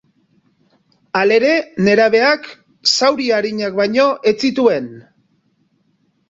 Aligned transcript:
Halere, 1.19 1.51
nerabeak 1.87 2.47
zauri 2.95 3.29
arinak 3.41 3.77
baino 3.81 4.07
ez 4.33 4.35
zituen. 4.49 4.91